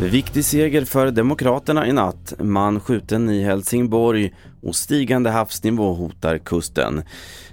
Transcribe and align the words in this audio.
Viktig 0.00 0.44
seger 0.44 0.84
för 0.84 1.10
Demokraterna 1.10 1.86
i 1.86 1.92
natt. 1.92 2.34
Man 2.38 2.80
skjuten 2.80 3.30
i 3.30 3.44
Helsingborg 3.44 4.34
och 4.62 4.76
stigande 4.76 5.30
havsnivå 5.30 5.92
hotar 5.94 6.38
kusten. 6.38 7.02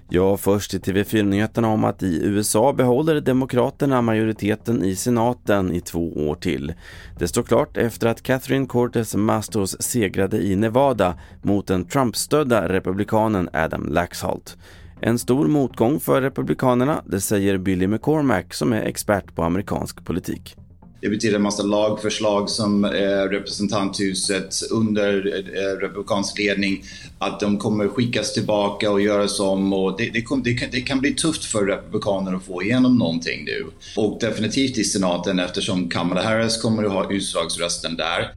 Ja, 0.09 0.37
först 0.37 0.71
till 0.71 0.81
TV4-nyheterna 0.81 1.67
om 1.67 1.83
att 1.83 2.03
i 2.03 2.23
USA 2.23 2.73
behåller 2.73 3.21
Demokraterna 3.21 4.01
majoriteten 4.01 4.83
i 4.83 4.95
senaten 4.95 5.71
i 5.71 5.81
två 5.81 6.29
år 6.29 6.35
till. 6.35 6.73
Det 7.19 7.27
står 7.27 7.43
klart 7.43 7.77
efter 7.77 8.07
att 8.07 8.23
Catherine 8.23 8.65
Cortez 8.65 9.15
Mastos 9.15 9.81
segrade 9.81 10.37
i 10.37 10.55
Nevada 10.55 11.19
mot 11.41 11.67
den 11.67 11.85
Trump-stödda 11.85 12.69
republikanen 12.69 13.49
Adam 13.53 13.87
Laxalt. 13.87 14.57
En 15.03 15.19
stor 15.19 15.47
motgång 15.47 15.99
för 15.99 16.21
republikanerna, 16.21 17.03
det 17.05 17.21
säger 17.21 17.57
Billy 17.57 17.87
McCormack 17.87 18.53
som 18.53 18.73
är 18.73 18.81
expert 18.81 19.35
på 19.35 19.43
amerikansk 19.43 20.05
politik. 20.05 20.55
Det 21.01 21.09
betyder 21.09 21.35
en 21.35 21.41
massa 21.41 21.63
lagförslag 21.63 22.49
som 22.49 22.85
eh, 22.85 22.89
representanthuset 23.29 24.55
under 24.71 25.27
eh, 25.27 25.79
republikansk 25.81 26.39
ledning 26.39 26.83
att 27.19 27.39
de 27.39 27.57
kommer 27.57 27.87
skickas 27.87 28.33
tillbaka 28.33 28.91
och 28.91 29.01
göras 29.01 29.39
om 29.39 29.73
och 29.73 29.97
det, 29.97 30.09
det, 30.13 30.21
kom, 30.21 30.43
det, 30.43 30.53
kan, 30.53 30.69
det, 30.71 30.81
kan, 30.81 30.99
bli 30.99 31.13
tufft 31.13 31.45
för 31.45 31.65
republikaner 31.65 32.33
att 32.33 32.43
få 32.43 32.63
igenom 32.63 32.97
någonting 32.97 33.45
nu. 33.45 33.65
Och 33.97 34.19
definitivt 34.19 34.77
i 34.77 34.83
senaten 34.83 35.39
eftersom 35.39 35.89
Kamala 35.89 36.23
Harris 36.23 36.61
kommer 36.61 36.83
att 36.83 36.91
ha 36.91 37.11
utslagsrösten 37.11 37.95
där. 37.95 38.33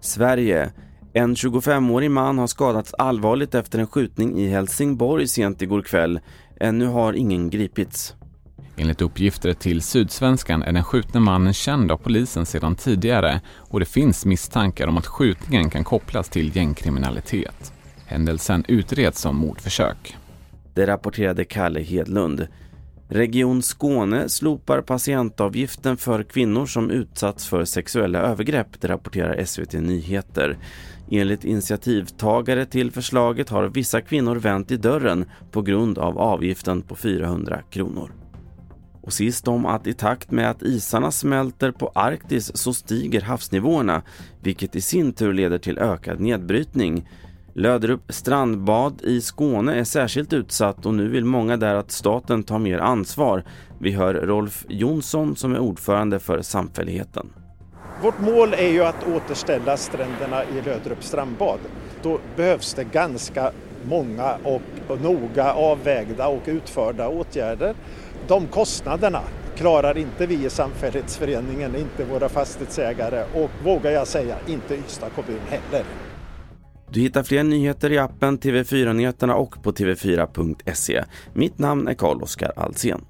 Sverige. 0.00 0.72
En 1.16 1.34
25-årig 1.34 2.10
man 2.10 2.38
har 2.38 2.46
skadats 2.46 2.94
allvarligt 2.94 3.54
efter 3.54 3.78
en 3.78 3.86
skjutning 3.86 4.40
i 4.40 4.48
Helsingborg 4.48 5.28
sent 5.28 5.62
igår 5.62 5.82
kväll. 5.82 6.20
Ännu 6.60 6.86
har 6.86 7.12
ingen 7.12 7.50
gripits. 7.50 8.14
Enligt 8.76 9.02
uppgifter 9.02 9.52
till 9.52 9.82
Sydsvenskan 9.82 10.62
är 10.62 10.72
den 10.72 10.84
skjutne 10.84 11.20
mannen 11.20 11.52
känd 11.52 11.92
av 11.92 11.96
polisen 11.96 12.46
sedan 12.46 12.76
tidigare 12.76 13.40
och 13.56 13.80
det 13.80 13.86
finns 13.86 14.24
misstankar 14.24 14.86
om 14.86 14.96
att 14.96 15.06
skjutningen 15.06 15.70
kan 15.70 15.84
kopplas 15.84 16.28
till 16.28 16.56
gängkriminalitet. 16.56 17.72
Händelsen 18.06 18.64
utreds 18.68 19.20
som 19.20 19.36
mordförsök. 19.36 20.16
Det 20.74 20.86
rapporterade 20.86 21.44
Kalle 21.44 21.80
Hedlund. 21.80 22.46
Region 23.08 23.62
Skåne 23.62 24.28
slopar 24.28 24.80
patientavgiften 24.80 25.96
för 25.96 26.22
kvinnor 26.22 26.66
som 26.66 26.90
utsatts 26.90 27.46
för 27.46 27.64
sexuella 27.64 28.18
övergrepp, 28.18 28.80
det 28.80 28.88
rapporterar 28.88 29.44
SVT 29.44 29.72
Nyheter. 29.72 30.58
Enligt 31.10 31.44
initiativtagare 31.44 32.66
till 32.66 32.90
förslaget 32.90 33.48
har 33.48 33.68
vissa 33.68 34.00
kvinnor 34.00 34.36
vänt 34.36 34.70
i 34.70 34.76
dörren 34.76 35.24
på 35.50 35.62
grund 35.62 35.98
av 35.98 36.18
avgiften 36.18 36.82
på 36.82 36.96
400 36.96 37.62
kronor. 37.70 38.12
Och 39.02 39.12
sist 39.12 39.48
om 39.48 39.66
att 39.66 39.86
i 39.86 39.94
takt 39.94 40.30
med 40.30 40.50
att 40.50 40.62
isarna 40.62 41.10
smälter 41.10 41.70
på 41.70 41.92
Arktis 41.94 42.56
så 42.56 42.74
stiger 42.74 43.20
havsnivåerna, 43.20 44.02
vilket 44.42 44.76
i 44.76 44.80
sin 44.80 45.12
tur 45.12 45.32
leder 45.32 45.58
till 45.58 45.78
ökad 45.78 46.20
nedbrytning. 46.20 47.08
Löderup 47.56 48.00
strandbad 48.08 49.02
i 49.02 49.20
Skåne 49.20 49.74
är 49.74 49.84
särskilt 49.84 50.32
utsatt 50.32 50.86
och 50.86 50.94
nu 50.94 51.08
vill 51.08 51.24
många 51.24 51.56
där 51.56 51.74
att 51.74 51.90
staten 51.90 52.42
tar 52.42 52.58
mer 52.58 52.78
ansvar. 52.78 53.44
Vi 53.80 53.90
hör 53.90 54.14
Rolf 54.14 54.64
Jonsson 54.68 55.36
som 55.36 55.54
är 55.54 55.58
ordförande 55.58 56.18
för 56.18 56.42
samfälligheten. 56.42 57.32
Vårt 58.02 58.20
mål 58.20 58.54
är 58.54 58.68
ju 58.68 58.84
att 58.84 59.08
återställa 59.08 59.76
stränderna 59.76 60.44
i 60.44 60.62
Löderup 60.64 61.04
strandbad. 61.04 61.58
Då 62.02 62.18
behövs 62.36 62.74
det 62.74 62.84
ganska 62.84 63.52
många 63.84 64.36
och 64.44 65.00
noga 65.02 65.52
avvägda 65.52 66.28
och 66.28 66.42
utförda 66.46 67.08
åtgärder 67.08 67.74
de 68.28 68.46
kostnaderna 68.46 69.20
klarar 69.56 69.98
inte 69.98 70.26
vi 70.26 70.44
i 70.44 70.50
samfällighetsföreningen, 70.50 71.76
inte 71.76 72.04
våra 72.04 72.28
fastighetsägare 72.28 73.24
och 73.34 73.50
vågar 73.64 73.90
jag 73.90 74.06
säga, 74.06 74.36
inte 74.46 74.74
Ystad 74.74 75.10
kommun 75.10 75.40
heller. 75.48 75.84
Du 76.94 77.00
hittar 77.00 77.22
fler 77.22 77.42
nyheter 77.42 77.92
i 77.92 77.98
appen 77.98 78.38
TV4 78.38 78.92
Nyheterna 78.92 79.34
och 79.34 79.62
på 79.62 79.72
tv4.se. 79.72 81.04
Mitt 81.32 81.58
namn 81.58 81.88
är 81.88 81.94
Carl-Oskar 81.94 82.52
Alsen. 82.56 83.04